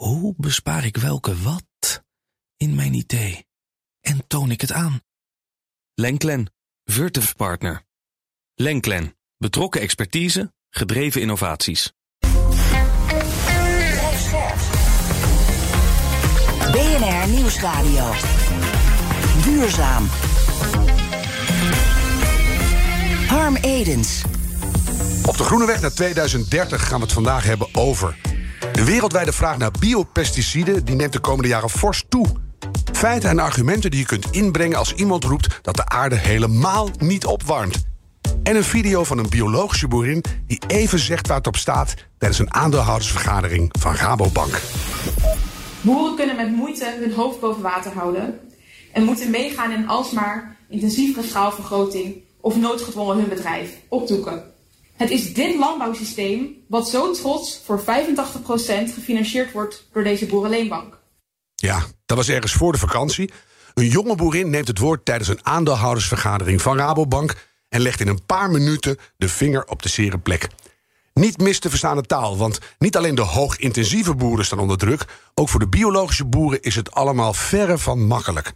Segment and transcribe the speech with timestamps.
[0.00, 2.02] Hoe bespaar ik welke wat
[2.56, 3.46] in mijn idee?
[4.00, 5.00] En toon ik het aan?
[5.94, 6.52] Lenklen,
[6.84, 7.82] Virtuf Partner.
[8.54, 11.92] Lenklen, betrokken expertise, gedreven innovaties.
[16.72, 18.12] BNR Nieuwsradio.
[19.42, 20.06] Duurzaam.
[23.26, 24.22] Harm Edens.
[25.26, 28.29] Op de Groene Weg naar 2030 gaan we het vandaag hebben over.
[28.80, 32.26] De wereldwijde vraag naar biopesticiden die neemt de komende jaren fors toe.
[32.92, 37.26] Feiten en argumenten die je kunt inbrengen als iemand roept dat de aarde helemaal niet
[37.26, 37.84] opwarmt.
[38.42, 42.40] En een video van een biologische boerin die even zegt waar het op staat tijdens
[42.40, 44.60] een aandeelhoudersvergadering van Rabobank.
[45.80, 48.40] Boeren kunnen met moeite hun hoofd boven water houden
[48.92, 54.58] en moeten meegaan in alsmaar intensievere schaalvergroting of noodgedwongen hun bedrijf opdoeken.
[55.00, 57.84] Het is dit landbouwsysteem wat zo trots voor 85%
[58.94, 60.98] gefinancierd wordt door deze boerenleenbank.
[61.54, 63.30] Ja, dat was ergens voor de vakantie.
[63.74, 67.34] Een jonge boerin neemt het woord tijdens een aandeelhoudersvergadering van Rabobank
[67.68, 70.48] en legt in een paar minuten de vinger op de zere plek.
[71.14, 75.04] Niet mis te verstaande taal, want niet alleen de hoogintensieve boeren staan onder druk,
[75.34, 78.52] ook voor de biologische boeren is het allemaal verre van makkelijk.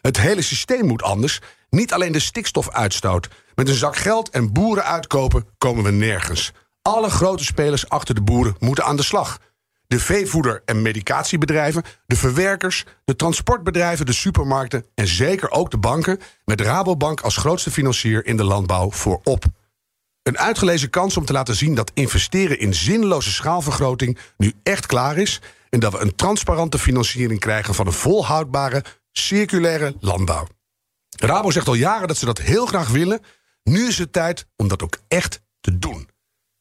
[0.00, 1.40] Het hele systeem moet anders,
[1.70, 3.28] niet alleen de stikstofuitstoot.
[3.54, 6.52] Met een zak geld en boeren uitkopen komen we nergens.
[6.82, 9.38] Alle grote spelers achter de boeren moeten aan de slag.
[9.86, 16.18] De veevoeder- en medicatiebedrijven, de verwerkers, de transportbedrijven, de supermarkten en zeker ook de banken,
[16.44, 19.44] met Rabobank als grootste financier in de landbouw voorop.
[20.22, 25.16] Een uitgelezen kans om te laten zien dat investeren in zinloze schaalvergroting nu echt klaar
[25.16, 30.46] is en dat we een transparante financiering krijgen van een volhoudbare, circulaire landbouw.
[31.20, 33.20] Rabo zegt al jaren dat ze dat heel graag willen.
[33.62, 36.08] Nu is het tijd om dat ook echt te doen.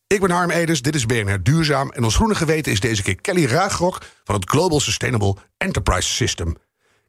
[0.08, 1.92] Ik ben Harm Edens, dit is BNR Duurzaam...
[1.92, 4.02] en ons groene geweten is deze keer Kelly Ruigrok...
[4.24, 6.56] van het Global Sustainable Enterprise System.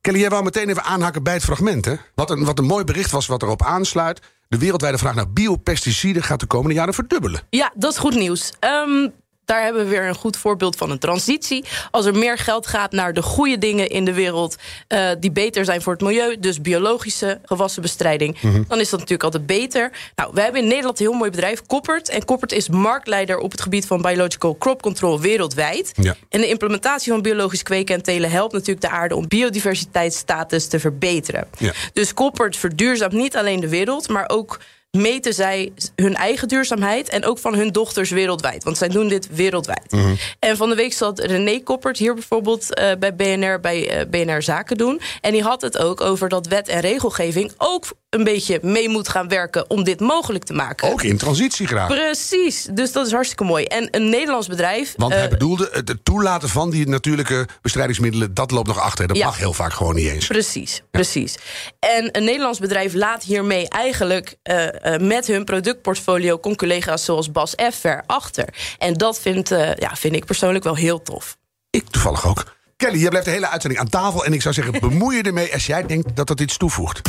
[0.00, 1.94] Kelly, jij wou meteen even aanhaken bij het fragment, hè?
[2.14, 4.20] Wat een, wat een mooi bericht was wat erop aansluit.
[4.48, 7.40] De wereldwijde vraag naar biopesticiden gaat de komende jaren verdubbelen.
[7.50, 8.52] Ja, dat is goed nieuws.
[8.60, 9.12] Um,
[9.48, 11.64] daar hebben we weer een goed voorbeeld van een transitie.
[11.90, 14.56] Als er meer geld gaat naar de goede dingen in de wereld...
[14.88, 18.40] Uh, die beter zijn voor het milieu, dus biologische gewassenbestrijding...
[18.40, 18.64] Mm -hmm.
[18.68, 19.92] dan is dat natuurlijk altijd beter.
[20.14, 22.08] Nou, we hebben in Nederland een heel mooi bedrijf, Koppert.
[22.08, 25.92] En Koppert is marktleider op het gebied van biological crop control wereldwijd.
[25.94, 26.14] Ja.
[26.28, 28.30] En de implementatie van biologisch kweken en telen...
[28.30, 31.48] helpt natuurlijk de aarde om biodiversiteitsstatus te verbeteren.
[31.58, 31.72] Ja.
[31.92, 34.08] Dus Koppert verduurzaamt niet alleen de wereld...
[34.08, 34.58] maar ook
[34.90, 38.64] meten zij hun eigen duurzaamheid en ook van hun dochters wereldwijd.
[38.64, 39.92] Want zij doen dit wereldwijd.
[39.92, 40.16] Mm -hmm.
[40.38, 44.42] En van de week zat René Koppert hier bijvoorbeeld uh, bij BNR, bij uh, BNR
[44.42, 45.00] Zaken doen.
[45.20, 49.08] En die had het ook over dat wet en regelgeving ook een beetje mee moet
[49.08, 50.90] gaan werken om dit mogelijk te maken.
[50.90, 51.88] Ook in transitie graag.
[51.88, 53.64] Precies, dus dat is hartstikke mooi.
[53.64, 54.94] En een Nederlands bedrijf...
[54.96, 58.34] Want hij uh, bedoelde het toelaten van die natuurlijke bestrijdingsmiddelen...
[58.34, 59.06] dat loopt nog achter.
[59.06, 59.24] Dat ja.
[59.24, 60.26] mag heel vaak gewoon niet eens.
[60.26, 60.82] Precies, ja.
[60.90, 61.34] precies.
[61.78, 64.36] En een Nederlands bedrijf laat hiermee eigenlijk...
[64.42, 64.66] Uh,
[64.98, 68.54] met hun productportfolio collega's zoals Bas Effer achter.
[68.78, 69.48] En dat vind,
[69.78, 71.36] ja, vind ik persoonlijk wel heel tof.
[71.70, 72.56] Ik toevallig ook.
[72.76, 74.24] Kelly, je blijft de hele uitzending aan tafel...
[74.24, 77.00] en ik zou zeggen, bemoei je ermee als jij denkt dat dat iets toevoegt.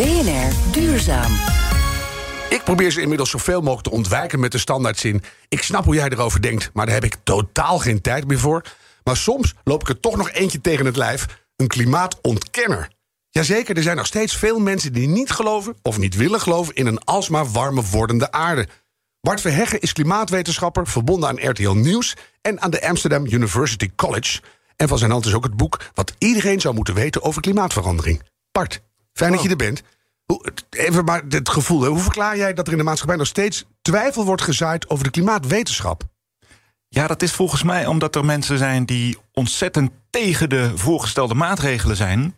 [0.00, 1.32] BNR Duurzaam.
[2.48, 5.22] Ik probeer ze inmiddels zoveel mogelijk te ontwijken met de standaardzin...
[5.48, 8.64] ik snap hoe jij erover denkt, maar daar heb ik totaal geen tijd meer voor.
[9.04, 11.26] Maar soms loop ik er toch nog eentje tegen het lijf.
[11.56, 12.90] Een klimaatontkenner.
[13.30, 15.76] Jazeker, er zijn nog steeds veel mensen die niet geloven...
[15.82, 18.68] of niet willen geloven in een alsmaar warmer wordende aarde.
[19.20, 22.16] Bart Verheggen is klimaatwetenschapper, verbonden aan RTL Nieuws...
[22.40, 24.40] en aan de Amsterdam University College.
[24.76, 25.80] En van zijn hand is ook het boek...
[25.94, 28.22] wat iedereen zou moeten weten over klimaatverandering.
[28.52, 28.80] Bart,
[29.20, 29.36] fijn oh.
[29.36, 29.82] dat je er bent.
[30.70, 33.16] Even maar het gevoel, hoe verklaar jij dat er in de maatschappij...
[33.16, 36.02] nog steeds twijfel wordt gezaaid over de klimaatwetenschap?
[36.88, 41.96] Ja, dat is volgens mij omdat er mensen zijn die ontzettend tegen de voorgestelde maatregelen
[41.96, 42.34] zijn.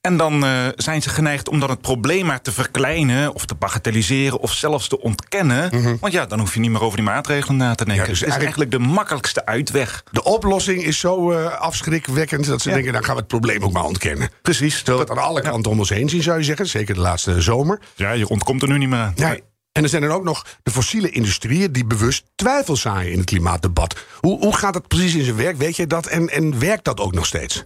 [0.00, 3.34] En dan uh, zijn ze geneigd om dan het probleem maar te verkleinen...
[3.34, 5.68] of te bagatelliseren of zelfs te ontkennen.
[5.72, 5.96] Mm -hmm.
[6.00, 8.04] Want ja, dan hoef je niet meer over die maatregelen na te denken.
[8.04, 10.04] Ja, dus het is eigenlijk de makkelijkste uitweg.
[10.10, 12.74] De oplossing is zo uh, afschrikwekkend dat ze ja.
[12.74, 12.92] denken...
[12.92, 14.30] dan gaan we het probleem ook maar ontkennen.
[14.42, 14.76] Precies.
[14.76, 16.66] Terwijl we het aan alle kanten om ons heen zien, zou je zeggen.
[16.66, 17.80] Zeker de laatste zomer.
[17.94, 19.12] Ja, je ontkomt er nu niet meer aan.
[19.16, 19.42] Nee.
[19.72, 23.26] En er zijn er ook nog de fossiele industrieën die bewust twijfel zaaien in het
[23.26, 23.96] klimaatdebat.
[24.20, 25.56] Hoe, hoe gaat het precies in zijn werk?
[25.56, 26.06] Weet je dat?
[26.06, 27.62] En, en werkt dat ook nog steeds?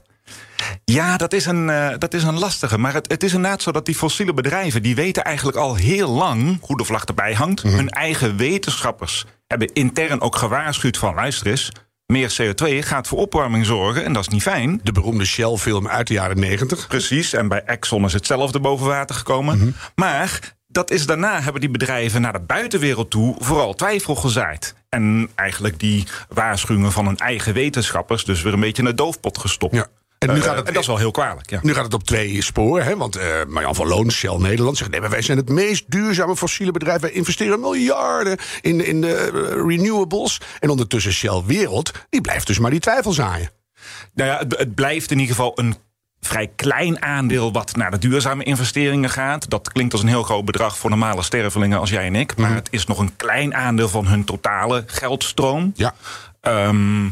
[0.84, 2.78] Ja, dat is een, uh, dat is een lastige.
[2.78, 4.82] Maar het, het is inderdaad zo dat die fossiele bedrijven...
[4.82, 7.64] die weten eigenlijk al heel lang hoe de vlag erbij hangt.
[7.64, 7.78] Mm -hmm.
[7.78, 11.14] Hun eigen wetenschappers hebben intern ook gewaarschuwd van...
[11.14, 11.72] luister eens,
[12.06, 14.80] meer CO2 gaat voor opwarming zorgen en dat is niet fijn.
[14.82, 16.86] De beroemde Shell-film uit de jaren 90.
[16.86, 19.56] Precies, en bij Exxon is hetzelfde boven water gekomen.
[19.56, 19.74] Mm -hmm.
[19.94, 24.74] Maar dat is daarna hebben die bedrijven naar de buitenwereld toe vooral twijfel gezaaid.
[24.88, 29.74] En eigenlijk die waarschuwingen van hun eigen wetenschappers dus weer een beetje de doofpot gestopt.
[29.74, 29.86] Ja.
[30.18, 31.50] En nu Eh, gaat het- en dat is wel heel kwalijk.
[31.50, 31.58] Ja.
[31.62, 32.96] Nu gaat het op twee sporen, hè?
[32.96, 34.90] want eh Marjan van Loon, Shell Nederland, zegt...
[34.90, 37.00] nee, maar wij zijn het meest duurzame fossiele bedrijf.
[37.00, 39.30] Wij investeren miljarden in, in de eh,
[39.68, 40.40] renewables.
[40.60, 43.50] En ondertussen Shell Wereld, die blijft dus maar die twijfel zaaien.
[44.14, 45.76] Nou ja, het, het blijft in ieder geval een
[46.20, 49.50] vrij klein aandeel wat naar de duurzame investeringen gaat.
[49.50, 52.36] Dat klinkt als een heel groot bedrag voor normale stervelingen als jij en ik.
[52.36, 55.72] Maar het is nog een klein aandeel van hun totale geldstroom.
[55.74, 55.94] Ja.
[56.40, 57.06] Ehm,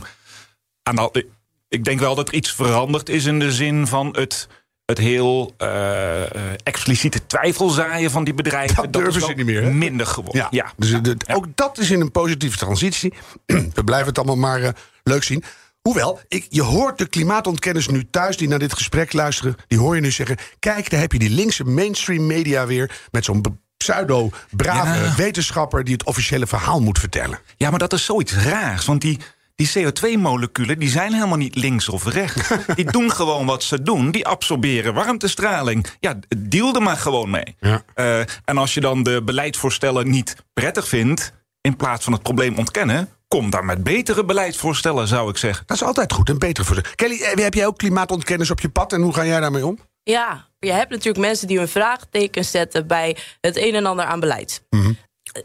[0.83, 1.27] aan de-
[1.75, 4.49] ik denk wel dat er iets veranderd is in de zin van het,
[4.85, 6.29] het heel eh, eh,
[6.63, 8.77] expliciete twijfelzaaien van die bedrijven.
[8.77, 9.71] Dat durven ze niet meer, hè?
[9.71, 10.41] Minder geworden.
[10.43, 10.73] Ja, Ja.
[10.77, 13.13] dus de- ook dat is in een positieve transitie.
[13.75, 14.69] We blijven het allemaal maar eh,
[15.03, 15.45] leuk zien.
[15.81, 19.57] Hoewel, ik, je hoort de klimaatontkenners nu thuis die naar dit gesprek luisteren.
[19.67, 22.91] Die hoor je nu zeggen: Kijk, daar heb je die linkse mainstream media weer.
[23.11, 23.43] met zo'n
[23.77, 25.15] pseudo-brave Ja.
[25.17, 27.39] wetenschapper die het officiële verhaal moet vertellen.
[27.57, 28.85] Ja, maar dat is zoiets raars.
[28.87, 29.19] Want die,
[29.55, 32.49] die CO2-moleculen die zijn helemaal niet links of rechts.
[32.77, 34.11] die doen gewoon wat ze doen.
[34.11, 35.87] Die absorberen warmtestraling.
[36.01, 37.57] Ja, deal er maar gewoon mee.
[37.61, 37.83] Ja.
[37.95, 41.33] Eh, en als je dan de beleidsvoorstellen niet prettig vindt...
[41.61, 43.09] in plaats van het probleem ontkennen...
[43.29, 45.67] kom dan met betere beleidsvoorstellen, zou ik zeggen.
[45.67, 46.85] Dat is altijd goed en beter voor ze.
[46.95, 49.79] Kelly, eh, heb jij ook klimaatontkenners op je pad en hoe ga jij daarmee om?
[50.03, 54.21] Ja, je hebt natuurlijk mensen die hun vraagtekens zetten bij het een en ander aan
[54.21, 54.65] beleid.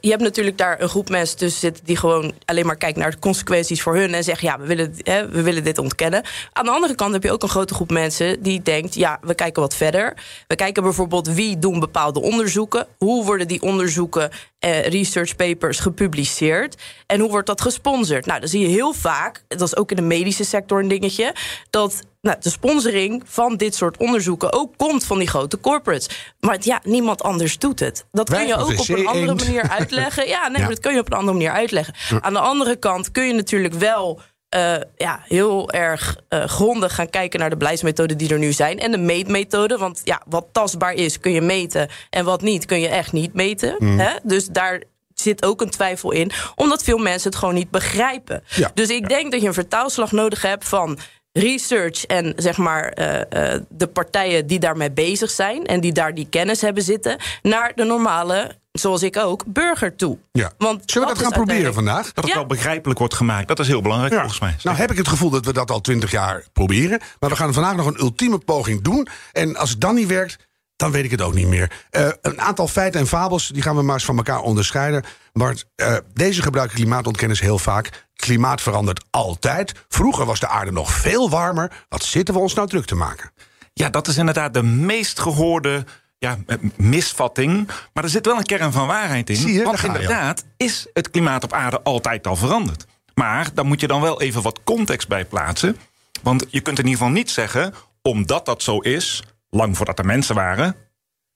[0.02, 3.12] Je hebt natuurlijk daar een groep mensen tussen zitten die gewoon alleen maar kijken naar
[3.12, 6.24] de consequenties voor hun en zeggen: ja, we willen, hè, we willen dit ontkennen.
[6.54, 9.36] Aan de andere kant heb je ook een grote groep mensen die denkt: ja, we
[9.36, 10.14] kijken wat verder.
[10.48, 16.82] We kijken bijvoorbeeld wie doen bepaalde onderzoeken, hoe worden die onderzoeken, eh, research papers gepubliceerd
[17.06, 18.26] en hoe wordt dat gesponsord.
[18.26, 21.36] Nou, dan zie je heel vaak, dat is ook in de medische sector een dingetje,
[21.70, 26.34] dat nou, de sponsoring van dit soort onderzoeken ook komt van die grote corporates.
[26.40, 28.06] Maar ja, niemand anders doet het.
[28.12, 30.28] Dat kun je ook op een andere manier uitleggen.
[30.28, 30.60] Ja, nee, Ja.
[30.60, 31.94] maar dat kun je op een andere manier uitleggen.
[32.22, 34.22] Aan de andere kant kun je natuurlijk wel.
[34.50, 38.80] eh, ja, heel erg eh, grondig gaan kijken naar de beleidsmethoden die er nu zijn.
[38.80, 39.78] En de meetmethode.
[39.78, 41.90] Want ja, wat tastbaar is, kun je meten.
[42.10, 43.76] En wat niet, kun je echt niet meten.
[43.80, 44.00] Mm.
[44.00, 44.12] Hè?
[44.24, 44.84] Dus daar
[45.14, 46.32] zit ook een twijfel in.
[46.56, 48.44] Omdat veel mensen het gewoon niet begrijpen.
[48.56, 48.72] Ja.
[48.74, 51.00] Dus ik denk dat je een vertaalslag nodig hebt van
[51.40, 56.14] research en zeg maar eh, eh, de partijen die daarmee bezig zijn en die daar
[56.14, 60.18] die kennis hebben zitten, naar de normale, zoals ik ook, burger toe.
[60.32, 60.52] Ja.
[60.58, 62.06] Want Zullen we dat gaan proberen vandaag?
[62.06, 62.34] Dat het Ja.
[62.34, 63.48] wel begrijpelijk wordt gemaakt.
[63.48, 64.56] Dat is heel belangrijk volgens mij.
[64.64, 67.00] Nou heb ik het gevoel dat we dat al twintig jaar proberen.
[67.20, 69.08] Maar we gaan vandaag nog een ultieme poging doen.
[69.32, 70.48] En als het dan niet werkt,
[70.80, 71.72] dan weet ik het ook niet meer.
[71.90, 75.04] Eh, een aantal feiten en fabels, die gaan we maar eens van elkaar onderscheiden.
[75.34, 78.08] Bart, eh, deze gebruiken klimaatontkenners heel vaak.
[78.16, 79.74] Klimaat verandert altijd.
[79.88, 81.72] Vroeger was de aarde nog veel warmer.
[81.90, 83.32] Wat zitten we ons nou druk te maken?
[83.74, 85.86] Ja, dat is inderdaad de meest gehoorde
[86.18, 86.38] ja,
[86.76, 87.68] misvatting.
[87.94, 89.36] Maar er zit wel een kern van waarheid in.
[89.36, 90.00] Zie je, want daar je.
[90.00, 92.86] inderdaad is het klimaat op aarde altijd al veranderd.
[93.14, 95.78] Maar dan moet je dan wel even wat context bij plaatsen.
[96.22, 100.06] Want je kunt in ieder geval niet zeggen, omdat dat zo is, lang voordat er
[100.06, 100.76] mensen waren,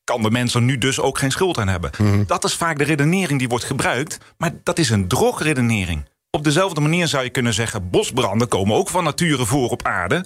[0.04, 1.92] kan de mensen nu dus ook geen schuld aan hebben.
[1.98, 2.24] Mhm.
[2.26, 6.10] Dat is vaak de redenering die wordt gebruikt, maar dat is een drogredenering.
[6.30, 10.26] Op dezelfde manier zou je kunnen zeggen: bosbranden komen ook van nature voor op aarde.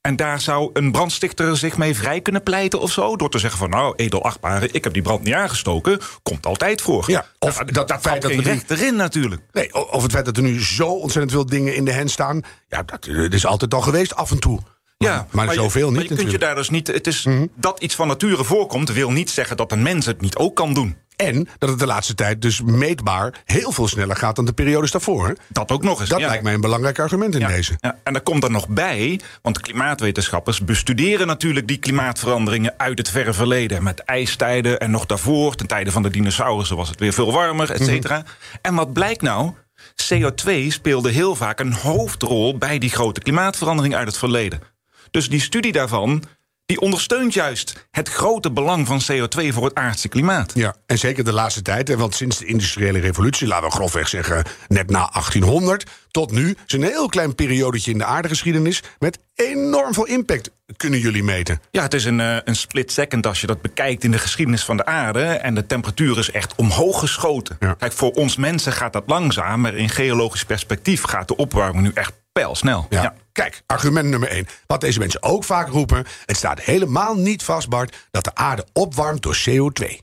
[0.00, 3.16] En daar zou een brandstichter zich mee vrij kunnen pleiten of zo.
[3.16, 6.00] Door te zeggen van nou, edelachtbare, ik heb die brand niet aangestoken.
[6.22, 7.04] Komt altijd voor.
[7.10, 9.42] Ja, of Nou, dat dat feit dat nu- recht erin natuurlijk.
[9.52, 12.40] Nee, of het feit dat er nu zo ontzettend veel dingen in de hand staan.
[12.68, 14.60] Ja, dat, eh, dat is altijd al geweest af en toe.
[14.98, 16.32] Maar, maar, zoveel maar niet je kunt je natuurlijk.
[16.32, 16.46] Mhm.
[16.46, 16.86] daar dus niet.
[16.86, 20.36] Het is dat iets van nature voorkomt, wil niet zeggen dat een mens het niet
[20.36, 20.96] ook kan doen.
[21.16, 24.90] En dat het de laatste tijd dus meetbaar heel veel sneller gaat dan de periodes
[24.90, 25.26] daarvoor.
[25.26, 25.32] hè?
[25.48, 26.08] Dat ook nog eens.
[26.08, 26.26] Dat ja.
[26.28, 27.76] lijkt mij een belangrijk argument in Ja, deze.
[27.80, 32.98] ja, en daar komt er nog bij, want de klimaatwetenschappers bestuderen natuurlijk die klimaatveranderingen uit
[32.98, 33.82] het verre verleden.
[33.82, 37.70] Met ijstijden en nog daarvoor, ten tijde van de dinosaurussen, was het weer veel warmer,
[37.70, 38.22] et cetera.
[38.62, 39.52] En wat blijkt nou?
[40.14, 44.60] CO2 speelde heel vaak een hoofdrol bij die grote klimaatverandering uit het verleden.
[45.10, 46.22] Dus die studie daarvan,
[46.68, 50.52] die ondersteunt juist het grote belang van CO2 voor het aardse klimaat.
[50.54, 51.94] Ja, en zeker de laatste tijd.
[51.94, 56.72] Want sinds de industriële revolutie, laten we grofweg zeggen, net na 1800 tot nu, is
[56.72, 60.50] een heel klein periodetje in de aardegeschiedenis met enorm veel impact.
[60.76, 61.60] Kunnen jullie meten?
[61.70, 64.64] Ja, het is een, eh, een split second als je dat bekijkt in de geschiedenis
[64.64, 65.22] van de aarde.
[65.22, 67.56] En de temperatuur is echt omhoog geschoten.
[67.60, 67.74] Ja.
[67.74, 69.60] Kijk, voor ons mensen gaat dat langzaam.
[69.60, 72.86] Maar in geologisch perspectief gaat de opwarming nu echt pijlsnel.
[72.90, 73.14] Ja.
[73.32, 74.46] Kijk, argument nummer één.
[74.66, 78.66] Wat deze mensen ook vaak roepen: het staat helemaal niet vast, Bart, dat de aarde
[78.72, 79.98] opwarmt door CO2.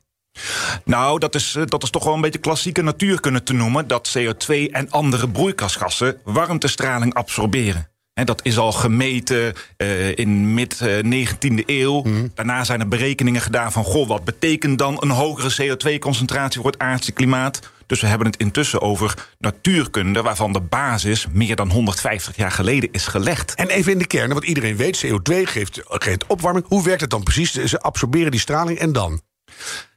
[0.83, 3.87] Nou, dat is, eh, dat is toch wel een beetje klassieke natuurkunde te noemen.
[3.87, 7.89] Dat CO2 en andere broeikasgassen warmtestraling absorberen.
[8.13, 12.01] Hè, dat is al gemeten eh, in mid-19e eeuw.
[12.01, 12.27] Mhm.
[12.33, 13.83] Daarna zijn er berekeningen gedaan van...
[13.83, 17.59] goh, wat betekent dan een hogere CO2-concentratie voor het aardse klimaat?
[17.87, 20.21] Dus we hebben het intussen over natuurkunde...
[20.21, 23.55] waarvan de basis meer dan 150 jaar geleden is gelegd.
[23.55, 26.65] En even in de kern, want iedereen weet, CO2 geeft, geeft opwarming.
[26.67, 27.51] Hoe werkt het dan precies?
[27.51, 29.21] Ze absorberen die straling en dan?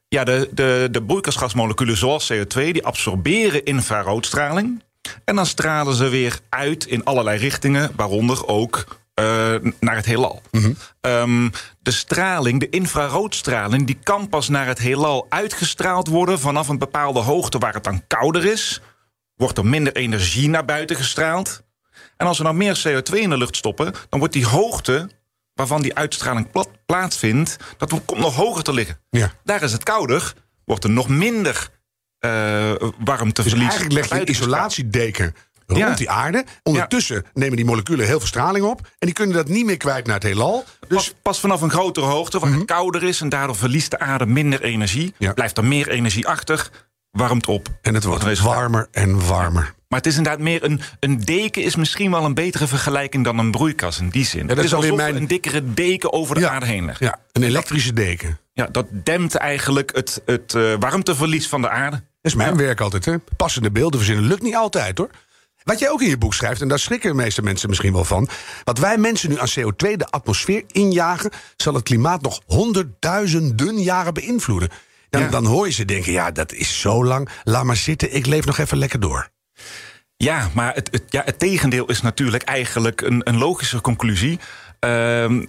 [0.09, 2.55] Ja, de, de, de broeikasgasmoleculen zoals CO2...
[2.55, 4.87] die absorberen infraroodstraling...
[5.25, 10.43] En dan stralen ze weer uit in allerlei richtingen, waaronder ook uh, naar het heelal.
[11.01, 16.79] um, de straling, de infraroodstraling, die kan pas naar het heelal uitgestraald worden vanaf een
[16.79, 18.81] bepaalde hoogte waar het dan kouder is.
[19.35, 21.63] Wordt er minder energie naar buiten gestraald.
[22.17, 25.11] En als we nou meer CO2 in de lucht stoppen, dan wordt die hoogte
[25.55, 26.49] waarvan die uitstraling
[26.87, 29.01] plaatsvindt, dat komt nog hoger te liggen.
[29.11, 29.33] Ja.
[29.45, 30.35] Daar is het kouder,
[30.65, 31.69] wordt er nog minder
[32.21, 33.69] uh, warmteverlies.
[33.69, 35.35] Dus eigenlijk leg je een isolatiedeken
[35.69, 35.95] rond Ja.
[35.95, 36.45] die aarde.
[36.63, 38.81] Ondertussen nemen die moleculen heel veel straling op.
[38.81, 40.65] En die kunnen dat niet meer kwijt naar het heelal.
[40.81, 43.21] Dus Pas, pas vanaf een grotere hoogte, waar het kouder is...
[43.21, 45.15] en daardoor verliest de aarde minder energie.
[45.19, 45.33] Ja.
[45.33, 46.71] Blijft er meer energie achter,
[47.11, 47.69] warmt op.
[47.83, 49.75] en het wordt warmer en warmer.
[49.89, 51.63] Maar het is inderdaad meer een, een deken...
[51.63, 54.47] is misschien wel een betere vergelijking dan een broeikas in die zin.
[54.47, 56.49] dat het is alsof mijn- een dikkere deken over de Ja.
[56.51, 57.07] aarde heen leggen.
[57.07, 58.39] Ja, een elektrische deken.
[58.53, 61.97] Ja, dat dempt eigenlijk het, het eh, warmteverlies van de aarde.
[61.97, 63.15] Dat is mijn werk altijd, hè?
[63.37, 65.11] Passende beelden verzinnen lukt niet altijd, hoor.
[65.69, 68.05] Wat jij ook in je boek schrijft, en daar schrikken de meeste mensen misschien wel
[68.05, 68.29] van.
[68.65, 74.15] Wat wij mensen nu aan CO2 de atmosfeer injagen, zal het klimaat nog honderdduizenden jaren
[74.15, 74.69] beïnvloeden.
[75.11, 75.29] Dan, Ja.
[75.29, 77.29] dan hoor je ze denken: ja, dat is zo lang.
[77.45, 79.29] Laat maar zitten, ik leef nog even lekker door.
[80.17, 84.39] Ja, maar het, het, ja, het tegendeel is natuurlijk eigenlijk een, een logische conclusie.
[84.81, 85.45] Ehm,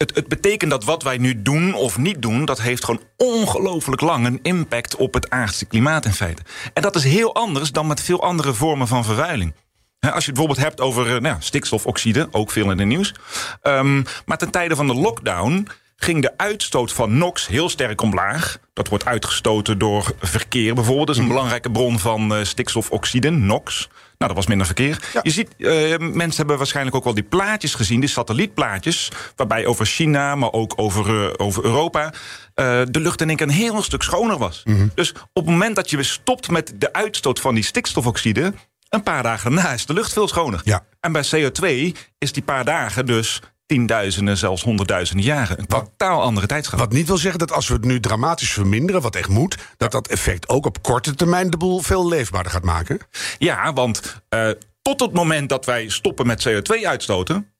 [0.00, 2.44] het, het betekent dat wat wij nu doen of niet doen...
[2.44, 6.42] dat heeft gewoon ongelooflijk lang een impact op het aardse klimaat in feite.
[6.74, 9.54] En dat is heel anders dan met veel andere vormen van vervuiling.
[10.00, 13.14] Als je het bijvoorbeeld hebt over eh, nou, stikstofoxide, ook veel in het nieuws.
[13.62, 18.58] Ehm, maar ten tijde van de lockdown ging de uitstoot van NOx heel sterk omlaag.
[18.72, 21.06] Dat wordt uitgestoten door verkeer bijvoorbeeld.
[21.06, 23.88] Dat is een belangrijke bron van eh, stikstofoxide, NOx.
[24.20, 24.98] Nou, dat was minder verkeer.
[25.22, 29.86] Je ziet, eh, mensen hebben waarschijnlijk ook wel die plaatjes gezien, die satellietplaatjes, waarbij over
[29.86, 32.12] China, maar ook over, eh, over Europa,
[32.54, 34.62] eh, de lucht in één keer een heel stuk schoner was.
[34.94, 38.52] Dus op het moment dat je weer stopt met de uitstoot van die stikstofoxide,
[38.88, 40.60] een paar dagen daarna is de lucht veel schoner.
[40.64, 40.84] Ja.
[41.00, 45.58] En bij CO2 is die paar dagen dus tienduizenden, zelfs honderdduizenden jaren.
[45.58, 46.78] Een totaal andere tijdschaal.
[46.78, 49.92] Wat niet wil zeggen dat als we het nu dramatisch verminderen, wat echt moet, dat
[49.92, 52.98] dat effect ook op korte termijn de boel veel leefbaarder gaat maken.
[53.38, 54.50] Ja, want eh,
[54.82, 57.52] tot het moment dat wij stoppen met CO2 uitstoten,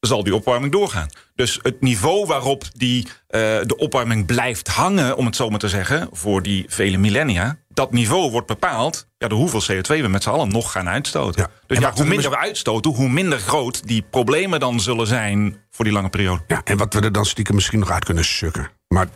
[0.00, 1.08] zal die opwarming doorgaan.
[1.34, 5.68] Dus het niveau waarop die, eh, de opwarming blijft hangen, om het zo maar te
[5.68, 10.22] zeggen, voor die vele millennia, dat niveau wordt bepaald ja, door hoeveel CO2 we met
[10.22, 11.42] z'n allen nog gaan uitstoten.
[11.42, 11.48] Ja.
[11.66, 15.06] Dus En ja, hoe we minder we uitstoten, hoe minder groot die problemen dan zullen
[15.06, 16.42] zijn voor die lange periode.
[16.46, 18.70] Ja, en wat we er dan stiekem misschien nog uit kunnen sukken.
[18.88, 19.06] Maar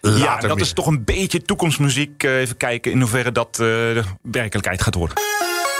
[0.00, 0.64] later Ja, dat meer.
[0.64, 2.22] is toch een beetje toekomstmuziek.
[2.22, 5.16] Eh, Even kijken in hoeverre dat eh, de werkelijkheid gaat worden.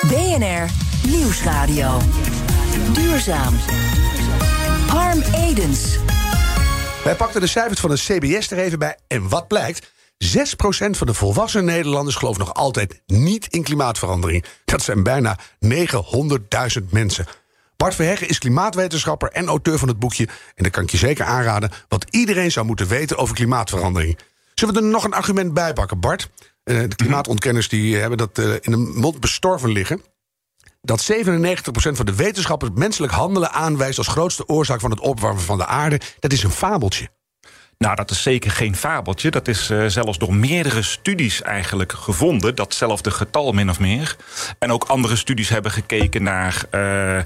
[0.06, 0.70] BNR
[1.08, 2.00] Nieuwsradio.
[2.92, 3.54] Duurzaam.
[4.87, 5.99] Harm Edens.
[7.04, 8.96] Wij pakten de cijfers van de CBS er even bij.
[9.08, 9.92] En wat blijkt?
[10.24, 10.26] 6%
[10.90, 14.44] van de volwassen Nederlanders gelooft nog altijd niet in klimaatverandering.
[14.64, 17.26] Dat zijn bijna 900.000 mensen.
[17.76, 20.28] Bart Verheggen is klimaatwetenschapper en auteur van het boekje.
[20.54, 24.18] En dat kan ik je zeker aanraden, wat iedereen zou moeten weten over klimaatverandering.
[24.54, 26.30] Zullen we er nog een argument bij pakken, Bart?
[26.64, 30.02] Eh, de klimaatontkenners die hebben dat eh, in de mond bestorven liggen
[30.82, 31.16] dat 97%
[31.72, 36.00] van de wetenschappers menselijk handelen aanwijst als grootste oorzaak van het opwarmen van de aarde,
[36.18, 37.08] dat is een fabeltje.
[37.84, 39.30] Nou, dat is zeker geen fabeltje.
[39.30, 42.54] Dat is eh, zelfs door meerdere studies eigenlijk gevonden.
[42.54, 44.16] Datzelfde getal min of meer.
[44.58, 47.18] En ook andere studies hebben gekeken naar eh,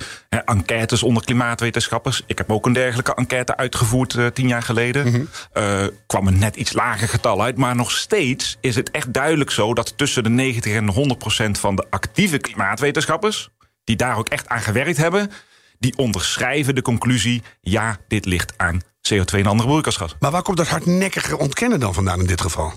[0.45, 2.23] enquêtes onder klimaatwetenschappers.
[2.27, 5.29] Ik heb ook een dergelijke enquête uitgevoerd eh, tien jaar geleden.
[5.53, 7.57] Eh, kwam een net iets lager getal uit.
[7.57, 11.59] Maar nog steeds is het echt duidelijk zo dat tussen de 90 en 100 procent
[11.59, 13.49] van de actieve klimaatwetenschappers,
[13.85, 15.31] die daar ook echt aan gewerkt hebben,
[15.79, 18.81] die onderschrijven de conclusie: ja, dit ligt aan
[19.13, 20.19] CO2 en andere broeikasgassen.
[20.21, 22.73] Maar waar komt dat hardnekkige ontkennen dan vandaan in dit geval?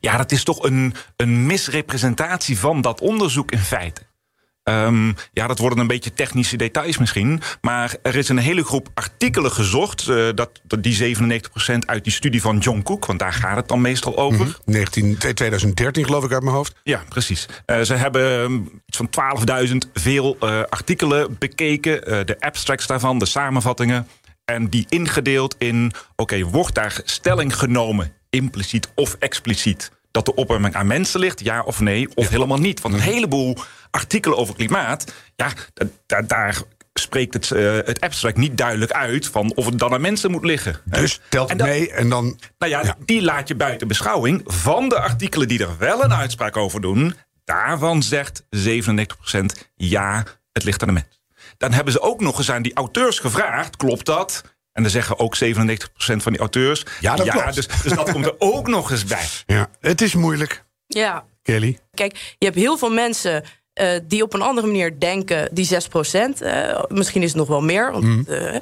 [0.00, 4.02] Ja, dat is toch een, een misrepresentatie van dat onderzoek in feite.
[4.62, 7.40] Ehm, ja, dat worden een beetje technische details misschien.
[7.60, 10.08] Maar er is een hele groep artikelen gezocht.
[10.08, 13.80] eh, dat, die 97% uit die studie van John Cook, want daar gaat het dan
[13.80, 14.58] meestal over.
[14.64, 16.74] 19, 2013 geloof ik uit mijn hoofd.
[16.82, 17.48] Ja, precies.
[17.66, 19.08] Eh, ze hebben ehm, iets van
[19.66, 22.26] 12.000 veel eh, artikelen bekeken.
[22.26, 24.08] de abstracts daarvan, de samenvattingen.
[24.44, 30.74] En die ingedeeld in, oké, wordt daar stelling genomen, impliciet of expliciet, dat de opwarming
[30.74, 32.80] aan mensen ligt, ja of nee, of helemaal niet.
[32.80, 33.56] Want een heleboel
[33.90, 36.62] artikelen over klimaat, ja, da- da- daar
[36.94, 40.44] spreekt het, uh, het abstract niet duidelijk uit van of het dan aan mensen moet
[40.44, 40.80] liggen.
[40.84, 42.38] Dus telt het mee en dan.
[42.58, 44.40] Nou ja, die laat je buiten beschouwing.
[44.44, 50.64] Van de artikelen die er wel een uitspraak over doen, daarvan zegt 97% ja, het
[50.64, 51.22] ligt aan de mens.
[51.58, 54.42] Dan hebben ze ook nog eens aan die auteurs gevraagd: klopt dat?
[54.72, 55.46] En dan zeggen ook 97%
[55.96, 56.84] van die auteurs.
[57.00, 57.54] Ja, dat klopt.
[57.54, 59.26] Dus, dus dat komt er ook nog eens bij.
[59.46, 60.64] Ja, het is moeilijk.
[60.86, 61.24] Ja.
[61.42, 61.78] Kelly.
[61.90, 63.44] Kijk, je hebt heel veel mensen
[63.80, 66.42] uh, die op een andere manier denken, die 6 procent.
[66.42, 67.92] Uh, misschien is het nog wel meer.
[67.92, 68.24] Want, mm.
[68.28, 68.54] uh,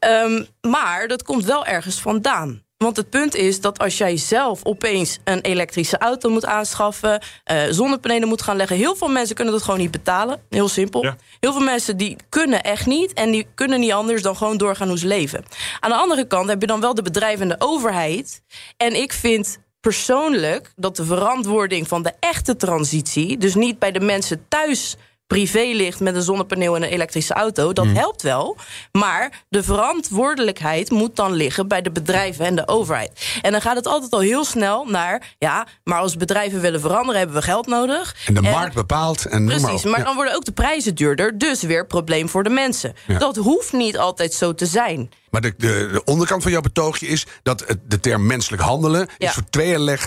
[0.00, 2.62] um, maar dat komt wel ergens vandaan.
[2.84, 7.22] Want het punt is dat als jij zelf opeens een elektrische auto moet aanschaffen,
[7.52, 10.42] uh, zonnepanelen moet gaan leggen, heel veel mensen kunnen dat gewoon niet betalen.
[10.48, 11.02] Heel simpel.
[11.02, 11.16] Ja.
[11.40, 14.88] Heel veel mensen die kunnen echt niet en die kunnen niet anders dan gewoon doorgaan
[14.88, 15.44] hoe ze leven.
[15.80, 18.42] Aan de andere kant heb je dan wel de bedrijven en de overheid.
[18.76, 24.00] En ik vind persoonlijk dat de verantwoording van de echte transitie, dus niet bij de
[24.00, 24.96] mensen thuis
[25.30, 27.94] privé ligt met een zonnepaneel en een elektrische auto, dat mhm.
[27.94, 28.56] helpt wel.
[28.92, 33.38] Maar de verantwoordelijkheid moet dan liggen bij de bedrijven en de overheid.
[33.42, 37.18] En dan gaat het altijd al heel snel naar, ja, maar als bedrijven willen veranderen,
[37.18, 38.16] hebben we geld nodig.
[38.26, 39.24] En de markt bepaalt.
[39.24, 42.50] En precies, maar, maar, dan worden ook de prijzen duurder, dus weer probleem voor de
[42.50, 42.94] mensen.
[43.18, 45.10] Dat hoeft niet altijd zo te zijn.
[45.30, 49.08] Maar de, de, de, onderkant van jouw betoogje is dat het, de term menselijk handelen
[49.18, 49.98] is voor tweeërlei,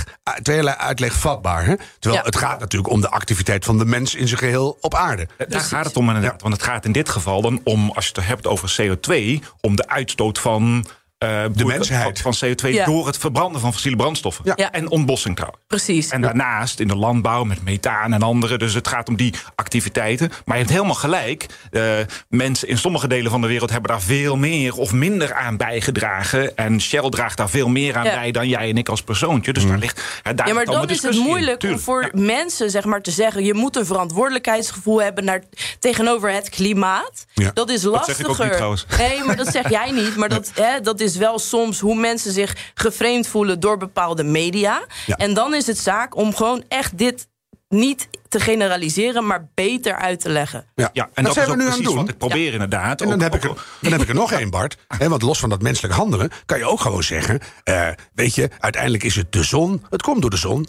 [0.42, 1.66] tweeërlei uitleg vatbaar.
[1.66, 1.76] Hè?
[2.00, 5.28] Terwijl het gaat natuurlijk om de activiteit van de mens in zijn geheel op aarde.
[5.48, 6.42] Daar gaat het om inderdaad.
[6.42, 9.76] Want het gaat in dit geval dan om, als je het hebt over CO2, om
[9.76, 10.86] de uitstoot van
[11.24, 12.22] uh, de mensheid.
[12.22, 14.52] van CO2 door het verbranden van fossiele brandstoffen.
[14.56, 14.72] Ja.
[14.72, 15.64] En ontbossing trouwens.
[15.68, 16.10] Precies.
[16.10, 18.58] En daarnaast in de landbouw met methaan en andere.
[18.58, 20.32] Dus het gaat om die activiteiten.
[20.46, 21.46] Maar je hebt helemaal gelijk.
[21.72, 21.94] Uh,
[22.30, 26.58] mensen in sommige delen van de wereld hebben daar veel meer of minder aan bijgedragen.
[26.58, 29.54] En Shell draagt daar veel meer aan bij dan jij en ik als persoontje.
[29.54, 29.80] Dus daar mm.
[29.80, 30.22] ligt.
[30.36, 33.54] daar ja, maar dan is het moeilijk om voor mensen zeg maar, te zeggen: je
[33.54, 35.44] moet een verantwoordelijkheidsgevoel hebben naar,
[35.80, 37.26] tegenover het klimaat.
[37.54, 37.94] Dat is lastiger.
[37.94, 38.86] Dat zeg ik ook niet, trouwens.
[38.98, 40.16] Nee, maar dat zeg jij niet.
[40.16, 44.86] Maar dat, hè, dat is wel soms hoe mensen zich geframed voelen door bepaalde media.
[45.08, 47.28] En dan is het zaak om gewoon echt dit
[47.70, 50.66] niet te generaliseren, maar beter uit te leggen.
[50.76, 51.96] Ja, ja en dat, dat zijn we nu aan het doen.
[51.96, 53.02] Wat ik probeer inderdaad.
[53.02, 54.78] En dan, heb ik er, dan heb ik er nog één, Bart.
[54.98, 58.50] He, want los van dat menselijk handelen, kan je ook gewoon zeggen: uh, weet je,
[58.60, 59.86] uiteindelijk is het de zon.
[59.90, 60.68] Het komt door de zon.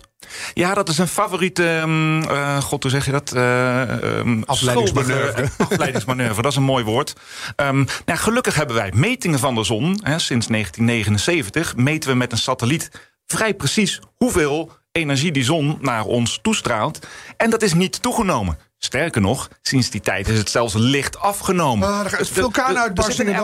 [0.55, 1.65] Ja, dat is een favoriete.
[1.65, 3.33] Um, uh, God, hoe zeg je dat?
[3.35, 5.49] Uh, um, afleidingsmanoeuvre.
[5.59, 7.13] afleidingsmanoeuvre, dat is een mooi woord.
[7.57, 10.01] Um, nou, gelukkig hebben wij metingen van de zon.
[10.03, 12.91] Hè, sinds 1979 meten we met een satelliet
[13.27, 17.07] vrij precies hoeveel energie die zon naar ons toestraalt.
[17.37, 18.59] En dat is niet toegenomen.
[18.79, 21.89] Sterker nog, sinds die tijd is het zelfs licht afgenomen.
[21.89, 23.35] Uh, vulkaanuitbarstingen.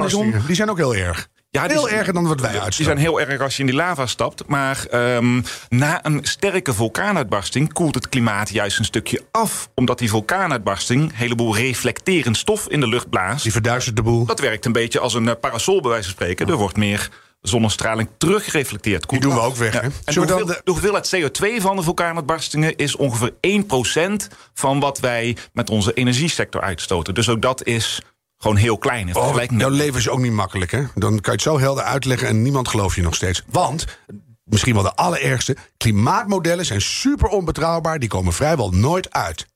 [0.00, 0.34] de zon.
[0.46, 1.28] Die zijn ook heel erg.
[1.50, 2.76] Ja, heel erger dan wat wij uitstoten.
[2.76, 4.46] Die zijn heel erg als je in die lava stapt.
[4.46, 9.68] Maar um, na een sterke vulkaanuitbarsting koelt het klimaat juist een stukje af.
[9.74, 13.42] Omdat die vulkaanuitbarsting een heleboel reflecterend stof in de lucht blaast.
[13.42, 14.24] Die verduistert de boel.
[14.24, 16.48] Dat werkt een beetje als een eh, parasol, bij wijze van spreken.
[16.48, 17.10] Er wordt meer
[17.48, 19.08] zonnestraling teruggereflecteerd.
[19.08, 19.72] Die doen we ook weg.
[19.72, 19.80] Hè?
[19.80, 23.32] En de, hoeveel, de hoeveelheid CO2 van de vulkaanuitbarstingen is ongeveer
[24.30, 27.14] 1% van wat wij met onze energiesector uitstoten.
[27.14, 28.02] Dus ook dat is
[28.38, 29.08] gewoon heel klein.
[29.08, 30.84] In oh, jouw leven is ook niet makkelijk, hè?
[30.94, 33.42] Dan kan je het zo helder uitleggen en niemand gelooft je nog steeds.
[33.46, 33.86] Want,
[34.44, 37.98] misschien wel de allerergste, klimaatmodellen zijn super onbetrouwbaar.
[37.98, 39.46] Die komen vrijwel nooit uit.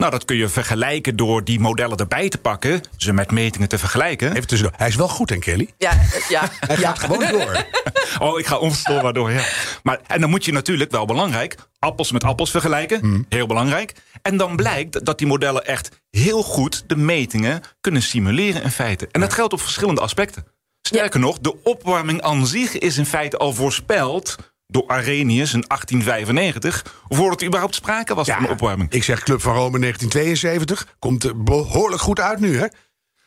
[0.00, 3.78] Nou, dat kun je vergelijken door die modellen erbij te pakken, ze met metingen te
[3.78, 4.30] vergelijken.
[4.30, 4.78] Even tussendoor.
[4.78, 5.70] Hij is wel goed, hè, Kelly?
[5.78, 5.92] Ja,
[6.28, 6.50] ja.
[6.66, 7.66] Hij gaat gewoon door.
[8.28, 9.44] oh, ik ga onverstoorbaar door, ja.
[9.82, 13.00] Maar, en dan moet je natuurlijk, wel belangrijk, appels met appels vergelijken.
[13.02, 13.26] Mm.
[13.28, 13.94] Heel belangrijk.
[14.22, 19.08] En dan blijkt dat die modellen echt heel goed de metingen kunnen simuleren in feite.
[19.12, 20.46] En dat geldt op verschillende aspecten.
[20.82, 24.36] Sterker nog, de opwarming aan zich is in feite al voorspeld
[24.70, 28.92] door Arrhenius in 1895, voordat er überhaupt sprake was van opwarming.
[28.92, 32.66] Ik zeg Club van Rome 1972, komt behoorlijk goed uit nu, hè?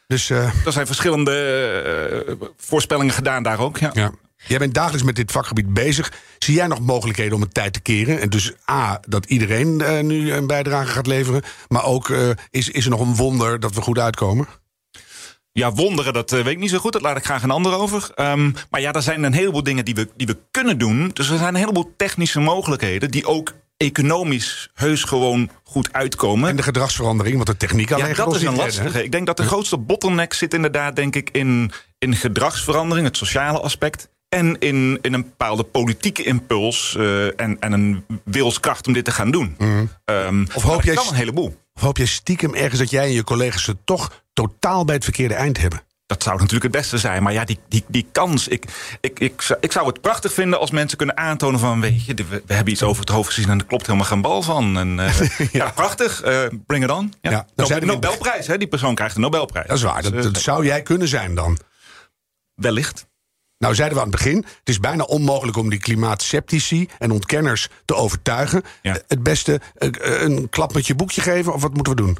[0.07, 0.65] Dus, uh...
[0.65, 3.89] Er zijn verschillende uh, voorspellingen gedaan daar ook, ja.
[3.93, 4.11] ja.
[4.47, 6.11] Jij bent dagelijks met dit vakgebied bezig.
[6.37, 8.21] Zie jij nog mogelijkheden om het tijd te keren?
[8.21, 11.41] En dus A, dat iedereen uh, nu een bijdrage gaat leveren.
[11.67, 12.09] Maar ook,
[12.49, 14.47] is, is er nog een wonder dat we goed uitkomen?
[15.53, 16.93] Ja, wonderen, dat weet ik niet zo goed.
[16.93, 18.09] Dat laat ik graag een ander over.
[18.15, 21.09] Um, maar ja, er zijn een heleboel dingen die we, die we kunnen doen.
[21.13, 23.11] Dus er zijn een heleboel technische mogelijkheden...
[23.11, 26.49] die ook economisch heus gewoon goed uitkomen.
[26.49, 29.03] En de gedragsverandering, want de techniek alleen ja, dat is een lastige.
[29.03, 33.59] Ik denk dat de grootste bottleneck zit inderdaad, denk ik, in, in gedragsverandering, het sociale
[33.59, 34.09] aspect.
[34.29, 39.11] En in, in een bepaalde politieke impuls uh, en, en een wilskracht om dit te
[39.11, 39.55] gaan doen.
[39.57, 39.89] Mm.
[40.05, 41.61] Um, of hoop jij een heleboel.
[41.75, 45.03] Of hoop je stiekem ergens dat jij en je collega's het toch totaal bij het
[45.03, 45.81] verkeerde eind hebben?
[46.05, 47.23] dat zou natuurlijk het beste zijn.
[47.23, 48.47] Maar ja, die, die, die kans.
[48.47, 48.65] Ik,
[49.01, 51.81] ik, ik, zou- ik zou het prachtig vinden als mensen kunnen aantonen van...
[51.81, 54.21] weet je, we, we hebben iets over het hoofd gezien en er klopt helemaal geen
[54.21, 54.77] bal van.
[54.77, 55.71] En, eh, ja.
[55.71, 56.21] prachtig.
[56.21, 57.13] eh, bring it on.
[57.21, 57.31] Ja.
[57.31, 58.57] Ja, dan zijn de Nobelprijs, hè?
[58.57, 59.67] Die persoon krijgt de Nobelprijs.
[59.67, 61.57] Dat is waar, dat, Dus, dat eh, zou jij kunnen zijn dan.
[62.53, 63.05] wellicht.
[63.57, 67.67] Nou, zeiden we aan het begin, het is bijna onmogelijk om die klimaatceptici en ontkenners
[67.85, 68.63] te overtuigen.
[68.81, 68.97] Ja.
[69.07, 72.17] Het beste een klap met je boekje geven, of wat moeten we doen?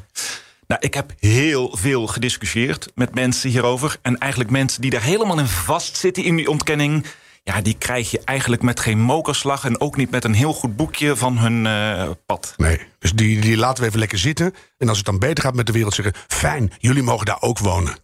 [0.66, 3.96] Nou, ik heb heel veel gediscussieerd met mensen hierover.
[4.02, 7.06] En eigenlijk mensen die daar helemaal in vastzitten in die ontkenning.
[7.42, 9.64] Ja, die krijg je eigenlijk met geen mokerslag.
[9.64, 12.54] En ook niet met een heel goed boekje van hun eh, pad.
[12.56, 14.54] Nee, dus die, die laten we even lekker zitten.
[14.78, 17.58] En als het dan beter gaat met de wereld, zeggen: fijn, jullie mogen daar ook
[17.58, 17.94] wonen.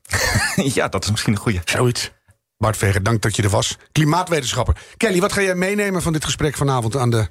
[0.75, 1.61] ja, dat is misschien een goeie.
[1.65, 2.11] Zoiets.
[2.57, 3.77] Bart Veger, dank dat je er was.
[3.93, 4.77] Klimaatwetenschapper.
[4.97, 7.29] Kelly, wat ga jij meenemen van dit gesprek vanavond aan de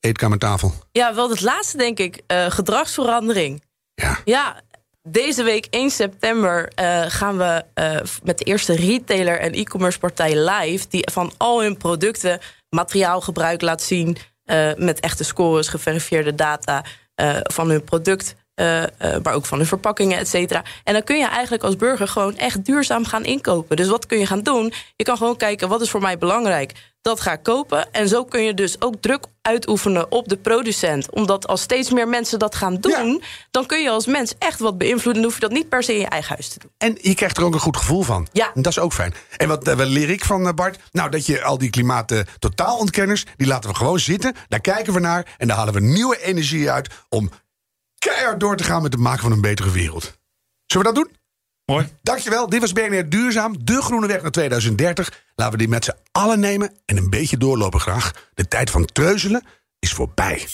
[0.00, 0.74] eetkamertafel?
[0.92, 2.20] Ja, wel het laatste denk ik.
[2.26, 3.62] eh, gedragsverandering.
[3.94, 4.18] Ja.
[4.24, 4.62] Ja,
[5.08, 10.50] deze week 1 september eh, gaan we eh, met de eerste retailer en e-commerce partij
[10.50, 10.88] live...
[10.88, 14.16] die van al hun producten materiaalgebruik laat zien...
[14.44, 16.84] eh, met echte scores, geverifieerde data
[17.42, 18.34] van hun product...
[19.22, 20.62] maar ook van hun verpakkingen, et cetera.
[20.84, 23.76] En dan kun je eigenlijk als burger gewoon echt duurzaam gaan inkopen.
[23.76, 24.72] Dus wat kun je gaan doen?
[24.96, 26.72] Je kan gewoon kijken, wat is voor mij belangrijk?
[27.02, 27.92] Dat ga kopen.
[27.92, 31.10] En zo kun je dus ook druk uitoefenen op de producent.
[31.10, 33.22] Omdat als steeds meer mensen dat gaan doen...
[33.50, 35.22] dan kun je als mens echt wat beïnvloeden.
[35.22, 36.70] Dan hoef je dat niet per se in je eigen huis te doen.
[36.78, 38.28] En je krijgt er ook een goed gevoel van.
[38.32, 38.50] Ja.
[38.54, 39.14] En dat is ook fijn.
[39.36, 40.78] En wat, eh, wat leer ik van eh, Bart?
[40.92, 43.24] Nou, dat je al die klimaat-totaalontkenners...
[43.36, 45.34] die laten we gewoon zitten, daar kijken we naar...
[45.38, 46.88] en daar halen we nieuwe energie uit...
[47.08, 47.30] om
[47.98, 50.18] keihard door te gaan met het maken van een betere wereld.
[50.66, 51.21] Zullen we dat doen?
[52.02, 55.22] Dankjewel, dit was BNR Duurzaam, de groene weg naar 2030.
[55.34, 58.30] Laten we die met z'n allen nemen en een beetje doorlopen graag.
[58.34, 59.42] De tijd van treuzelen
[59.78, 60.46] is voorbij.